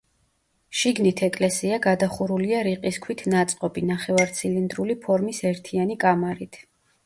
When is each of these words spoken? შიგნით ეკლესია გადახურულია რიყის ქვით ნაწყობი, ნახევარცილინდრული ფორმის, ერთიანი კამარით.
შიგნით 0.77 1.21
ეკლესია 1.27 1.77
გადახურულია 1.83 2.63
რიყის 2.69 2.99
ქვით 3.05 3.23
ნაწყობი, 3.35 3.87
ნახევარცილინდრული 3.93 4.99
ფორმის, 5.07 5.47
ერთიანი 5.55 6.03
კამარით. 6.07 6.63